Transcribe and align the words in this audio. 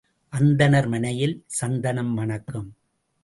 அந்தணர் 0.33 0.87
மனையில் 0.87 1.35
சந்தனம் 1.47 2.13
மணக்கும். 2.17 2.69